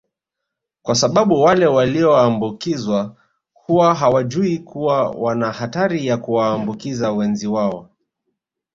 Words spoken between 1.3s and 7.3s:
wale walioambukizwa huwa hawajui kuwa wana hatari ya kuwaambukiza